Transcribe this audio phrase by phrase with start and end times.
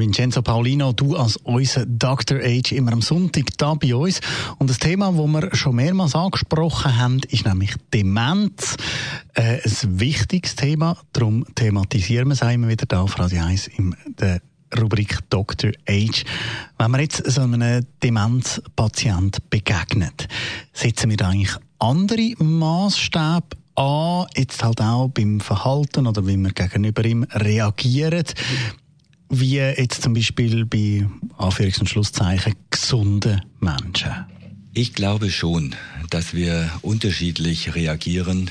[0.00, 2.38] Vincenzo Paulino, du als unser Dr.
[2.38, 4.20] Age immer am Sonntag da bei uns.
[4.58, 8.76] Und das Thema, das wir schon mehrmals angesprochen haben, ist nämlich Demenz.
[9.34, 13.94] Äh, ein wichtiges Thema, darum thematisieren wir es immer wieder da auf Radio 1 in
[14.18, 14.40] der
[14.78, 15.72] Rubrik Dr.
[15.86, 16.24] Age.
[16.78, 20.28] Wenn man jetzt so einem Demenzpatient begegnet,
[20.72, 26.52] setzen wir da eigentlich andere Maßstäbe an, jetzt halt auch beim Verhalten oder wie wir
[26.52, 28.24] gegenüber ihm reagieren
[29.30, 31.06] wie jetzt zum Beispiel bei
[31.38, 34.26] Anführungs- und Schlusszeichen gesunden Menschen?
[34.74, 35.74] Ich glaube schon,
[36.10, 38.50] dass wir unterschiedlich reagieren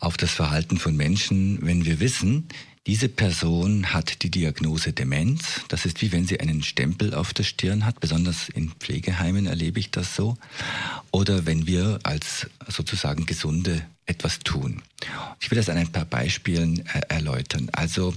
[0.00, 2.48] auf das Verhalten von Menschen, wenn wir wissen,
[2.86, 5.60] diese Person hat die Diagnose Demenz.
[5.68, 8.00] Das ist wie wenn sie einen Stempel auf der Stirn hat.
[8.00, 10.38] Besonders in Pflegeheimen erlebe ich das so.
[11.10, 14.80] Oder wenn wir als sozusagen Gesunde etwas tun.
[15.38, 17.68] Ich will das an ein paar Beispielen äh, erläutern.
[17.72, 18.14] Also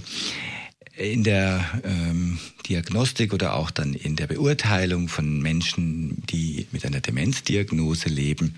[1.02, 7.00] in der ähm, Diagnostik oder auch dann in der Beurteilung von Menschen, die mit einer
[7.00, 8.54] Demenzdiagnose leben,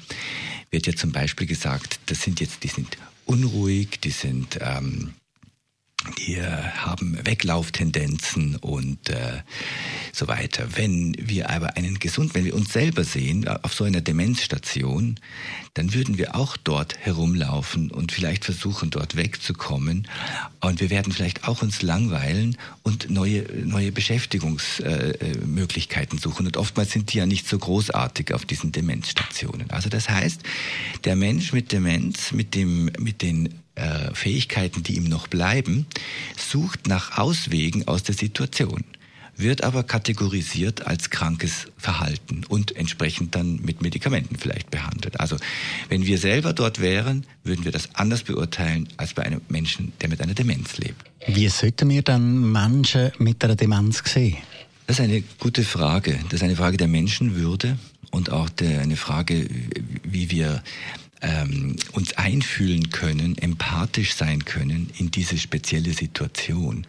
[0.71, 5.15] wird ja zum Beispiel gesagt, das sind jetzt, die sind unruhig, die sind ähm,
[6.19, 9.43] die haben Weglauftendenzen und äh,
[10.13, 10.77] so weiter.
[10.77, 15.21] Wenn wir aber einen gesund, wenn wir uns selber sehen äh, auf so einer Demenzstation,
[15.75, 20.07] dann würden wir auch dort herumlaufen und vielleicht versuchen, dort wegzukommen.
[20.61, 26.47] Und wir werden vielleicht auch uns langweilen und neue, neue Beschäftigungsmöglichkeiten äh, suchen.
[26.47, 29.71] Und oftmals sind die ja nicht so großartig auf diesen Demenzstationen.
[29.71, 30.43] Also das heißt,
[31.05, 35.87] der Mensch mit Demenz, mit dem, mit den äh, Fähigkeiten, die ihm noch bleiben,
[36.37, 38.85] sucht nach Auswegen aus der Situation,
[39.37, 45.19] wird aber kategorisiert als krankes Verhalten und entsprechend dann mit Medikamenten vielleicht behandelt.
[45.19, 45.37] Also
[45.89, 50.09] wenn wir selber dort wären, würden wir das anders beurteilen als bei einem Menschen, der
[50.09, 51.05] mit einer Demenz lebt.
[51.27, 54.37] Wie sollten wir dann Menschen mit einer Demenz sehen?
[54.87, 56.19] Das ist eine gute Frage.
[56.25, 57.79] Das ist eine Frage der Menschenwürde
[58.11, 59.49] und auch der, eine Frage,
[60.05, 60.63] wie wir
[61.25, 66.87] ähm, uns einfühlen können, empathisch sein können in diese spezielle Situation.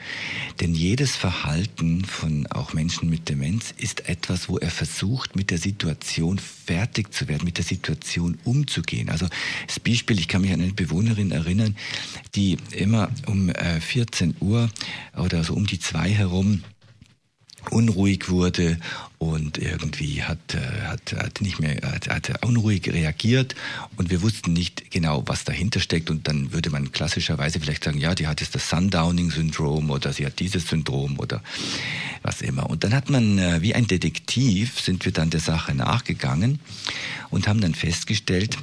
[0.59, 5.57] Denn jedes Verhalten von auch Menschen mit Demenz ist etwas, wo er versucht, mit der
[5.57, 9.09] Situation fertig zu werden, mit der Situation umzugehen.
[9.09, 9.27] Also
[9.67, 11.75] das Beispiel, ich kann mich an eine Bewohnerin erinnern,
[12.35, 14.69] die immer um äh, 14 Uhr
[15.17, 16.63] oder so um die zwei herum
[17.71, 18.77] unruhig wurde
[19.17, 23.55] und irgendwie hat, äh, hat, hat nicht mehr, hat, hat unruhig reagiert
[23.97, 27.97] und wir wussten nicht genau, was dahinter steckt und dann würde man klassischerweise vielleicht sagen,
[27.97, 31.41] ja, die hat jetzt das Sundowning-Syndrom oder sie hat dieses Syndrom oder
[32.21, 32.69] was immer.
[32.69, 36.59] Und dann hat man, äh, wie ein Detektiv, sind wir dann der Sache nachgegangen
[37.29, 38.57] und haben dann festgestellt,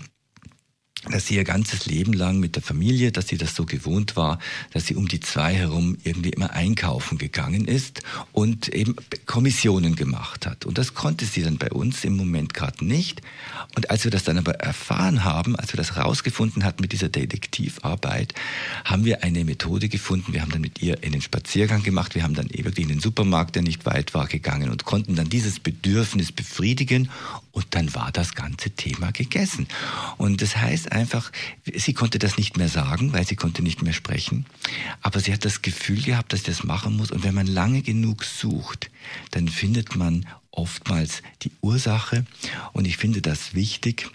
[1.11, 4.39] dass sie ihr ganzes Leben lang mit der Familie, dass sie das so gewohnt war,
[4.73, 8.95] dass sie um die zwei herum irgendwie immer einkaufen gegangen ist und eben
[9.27, 10.65] Kommissionen gemacht hat.
[10.65, 13.21] Und das konnte sie dann bei uns im Moment gerade nicht.
[13.75, 17.09] Und als wir das dann aber erfahren haben, als wir das rausgefunden hatten mit dieser
[17.09, 18.35] Detektivarbeit,
[18.85, 20.33] haben wir eine Methode gefunden.
[20.33, 22.15] Wir haben dann mit ihr einen Spaziergang gemacht.
[22.15, 25.29] Wir haben dann wirklich in den Supermarkt, der nicht weit war, gegangen und konnten dann
[25.29, 27.11] dieses Bedürfnis befriedigen.
[27.53, 29.69] Und dann war das ganze Thema gegessen.
[30.17, 31.31] Und das heißt, einfach,
[31.75, 34.47] sie konnte das nicht mehr sagen, weil sie konnte nicht mehr sprechen.
[35.03, 37.11] Aber sie hat das Gefühl gehabt, dass sie das machen muss.
[37.11, 38.91] Und wenn man lange genug sucht,
[39.33, 42.25] dann findet man oftmals die Ursache.
[42.73, 44.11] Und ich finde das wichtig,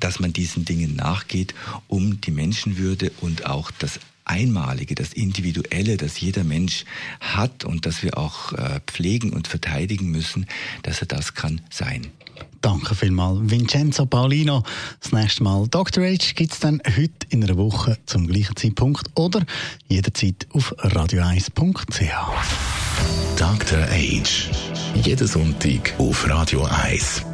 [0.00, 1.54] dass man diesen Dingen nachgeht,
[1.88, 6.84] um die Menschenwürde und auch das Einmalige, das Individuelle, das jeder Mensch
[7.20, 10.46] hat und das wir auch äh, pflegen und verteidigen müssen,
[10.82, 12.06] dass er das kann sein.
[12.60, 14.62] Danke vielmals, Vincenzo Paulino.
[15.02, 16.02] Das nächste Mal Dr.
[16.02, 19.44] H gibt es dann heute in einer Woche zum gleichen Zeitpunkt oder
[19.88, 22.00] jederzeit auf radio1.ch.
[23.36, 23.86] Dr.
[23.86, 24.22] H.
[24.94, 27.33] Jeden Sonntag auf Radio 1.